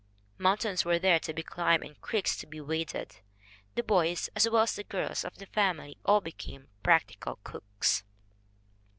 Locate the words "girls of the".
4.83-5.45